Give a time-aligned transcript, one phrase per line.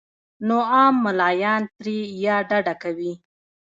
[0.47, 3.13] نو عام ملايان ترې يا ډډه کوي